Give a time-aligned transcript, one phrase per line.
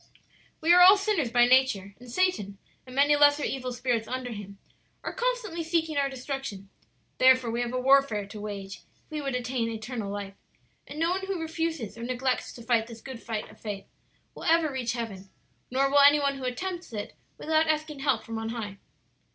[0.61, 2.57] "We are all sinners by nature, and Satan,
[2.87, 4.57] and many lesser evil spirits under him,
[5.03, 6.69] are constantly seeking our destruction;
[7.19, 10.33] therefore we have a warfare to wage if we would attain eternal life,
[10.87, 13.85] and no one who refuses or neglects to fight this good fight of faith
[14.33, 15.29] will ever reach heaven;
[15.69, 18.79] nor will any one who attempts it without asking help from on high.